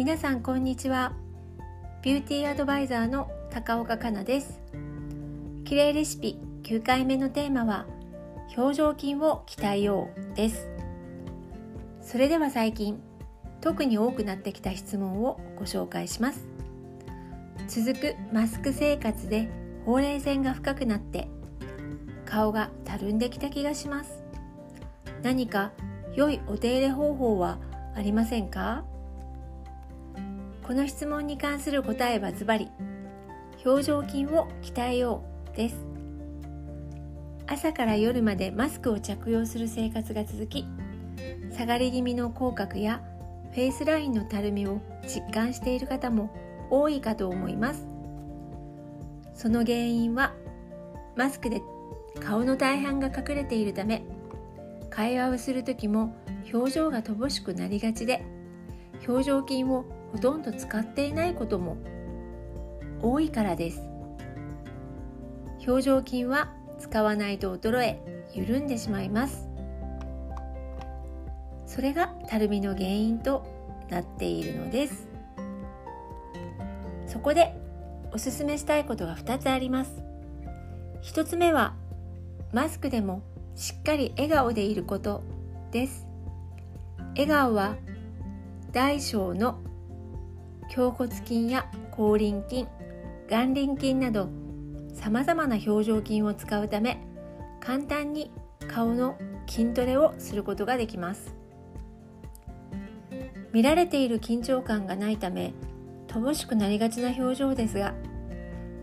[0.00, 1.12] 皆さんこんにちは。
[2.00, 4.58] ビューティーアドバイザーの高岡香奈です。
[5.66, 7.84] 綺麗レシピ9回目のテーマは
[8.56, 10.70] 表情筋を鍛えようです。
[12.00, 12.98] それでは最近
[13.60, 16.46] 特に多くなってきた質問をご紹介します。
[17.68, 19.50] 続くマスク生活で
[19.84, 21.28] ほうれい線が深くなって
[22.24, 24.24] 顔がたるんできた気がします。
[25.22, 25.72] 何か
[26.14, 27.58] 良いお手入れ方法は
[27.94, 28.86] ありませんか？
[30.70, 32.70] この質問に関する答えはズバリ
[33.66, 35.74] 表情筋を鍛えようです。
[37.48, 40.64] 朝から夜までマスクを着用する生活が続き
[41.50, 43.02] 下がり気味の口角や
[43.50, 46.30] フェイスラインのたるみを実感している方も
[46.70, 47.84] 多いかと思います。
[49.34, 50.34] その原因は
[51.16, 51.62] マスクで
[52.20, 54.04] 顔の大半が隠れているため
[54.88, 56.14] 会話をする時も
[56.54, 58.24] 表情が乏しくなりがちで
[59.08, 61.76] 表情筋をほとんど使っていないことも
[63.02, 63.80] 多いからです。
[65.66, 69.48] 表情筋は使わないと衰え緩んでしまいます。
[71.66, 73.46] それがたるみの原因と
[73.90, 75.08] なっているのです。
[77.06, 77.54] そこで
[78.12, 80.02] おすすめしたいことが2つあります。
[81.02, 81.74] 1つ目は
[82.52, 83.22] マスクでも
[83.54, 85.22] しっかり笑顔でいること
[85.70, 86.06] です。
[87.10, 87.76] 笑顔は
[88.72, 89.58] 大小の
[90.74, 92.66] 胸骨筋や口輪筋
[93.28, 94.28] 眼輪筋など
[94.94, 97.00] さまざまな表情筋を使うため
[97.60, 98.30] 簡単に
[98.68, 101.34] 顔の筋トレをすることができます。
[103.52, 105.52] 見られている緊張感がないため
[106.06, 107.94] 乏しくなりがちな表情ですが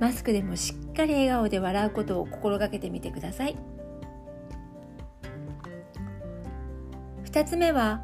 [0.00, 3.56] マスクでもしっかり笑顔で笑うことを心がけてみてください。
[7.24, 8.00] 2つ目は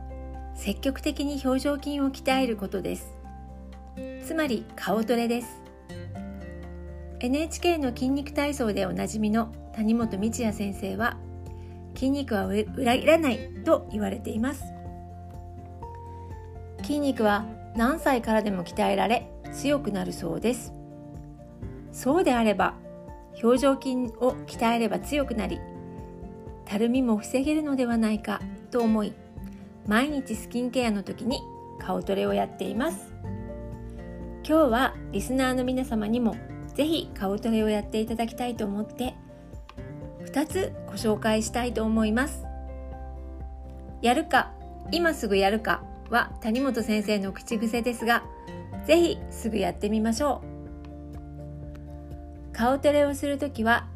[0.54, 3.19] 積極的に表情筋を鍛えることです。
[4.30, 5.60] つまり顔トレです。
[7.18, 11.16] NHK の筋肉体操でおなじみの谷本道也先生は
[11.96, 14.62] 筋肉は裏切らないと言われています。
[16.82, 20.72] 筋肉は何歳からでも鍛えられ強くなるそうです。
[21.90, 22.74] そうであれば
[23.42, 25.58] 表情筋を鍛えれば強くなり
[26.66, 28.40] たるみも防げるのではないか
[28.70, 29.12] と思い
[29.88, 31.40] 毎日スキンケアの時に
[31.80, 33.09] 顔トレをやっています。
[34.50, 36.34] 今日はリスナーの皆様にも
[36.74, 39.14] ぜひ顔トレをやっていただきたいと思って
[40.24, 42.42] 2つご紹介したいと思います。
[44.02, 44.50] やるか
[44.90, 48.24] 今すぐやるかは谷本先生の口癖ですが
[48.86, 50.42] ぜひすぐやってみましょ
[52.52, 52.52] う。
[52.52, 53.86] 顔トレをするときは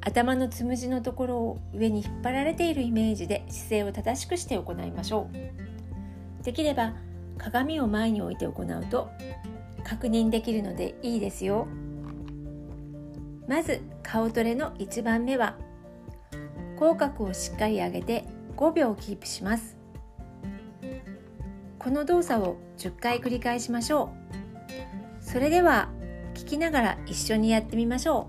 [0.00, 5.28] 頭のつむじのところを上に引っ張られているイメージで姿勢を正しくして行いましょ
[6.40, 6.44] う。
[6.44, 6.94] できれば
[7.36, 9.10] 鏡を前に置いて行うと
[9.88, 11.66] 確認できるのでいいですよ。
[13.46, 15.56] まず顔トレの1番目は
[16.78, 18.24] 口角をしっかり上げて
[18.56, 19.78] 5秒キープします。
[21.78, 24.10] この動作を10回繰り返しましょ
[25.20, 25.24] う。
[25.24, 25.88] それでは
[26.34, 28.28] 聞きながら一緒にやってみましょ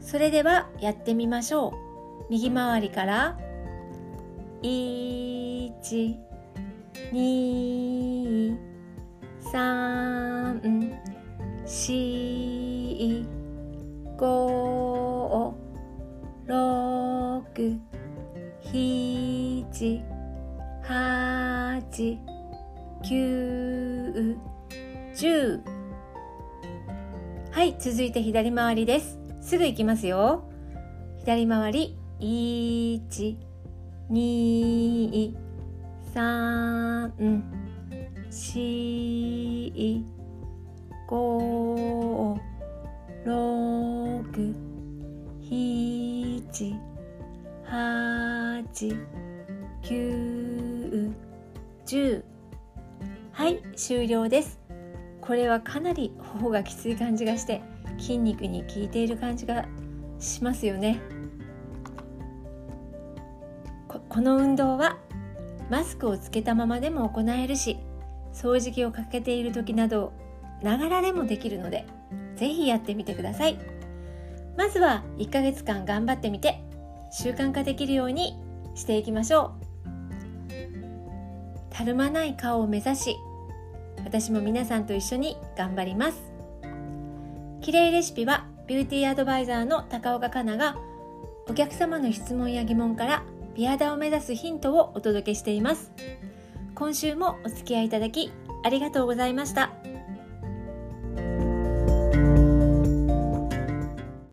[0.01, 3.37] それではやってみましょう右回りから
[4.61, 5.71] 1。
[7.11, 8.57] 2。
[9.51, 10.99] 3。
[11.65, 12.38] 4
[12.99, 13.25] 2 3
[14.17, 15.53] 4 5
[16.47, 17.79] 6
[18.73, 20.03] 7
[20.83, 22.17] 8
[23.01, 24.37] 9
[25.15, 25.61] 10
[27.51, 29.17] はい続いて左回りです。
[29.41, 30.43] すぐ行きますよ。
[31.19, 33.37] 左回り1
[34.11, 35.33] 2
[36.13, 37.13] 3
[38.29, 40.03] 4
[41.09, 42.28] 5
[48.79, 48.97] 8
[49.83, 51.13] 9
[51.85, 52.23] 10
[53.33, 54.57] はい終了です。
[55.19, 57.61] これはかなり頬がきつい感じがして
[57.97, 59.65] 筋肉に効いている感じが
[60.19, 61.01] しますよね。
[64.07, 64.97] この運動は
[65.69, 67.77] マスクをつけたままでも行えるし
[68.33, 70.13] 掃除機をかけている時など
[70.63, 71.85] ながらでもできるので
[72.37, 73.59] 是非やってみてください。
[74.57, 76.63] まずは1ヶ月間頑張ってみて
[77.11, 78.39] 習慣化できるように
[78.79, 79.69] していきましょう。
[81.69, 83.15] たるまない顔を目指し
[84.03, 86.31] 私も皆さんと一緒に頑張ります。
[87.61, 90.79] 綺麗レシピはビューティーアドバイザーの高岡香奈が
[91.47, 93.23] お客様の質問や疑問から
[93.55, 95.91] 美肌を目指すヒントをお届けしています。
[96.75, 98.31] 今週もお付き合いいただき
[98.63, 99.78] ありがとうございました。